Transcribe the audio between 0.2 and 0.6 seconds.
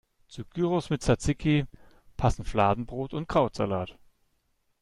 Zu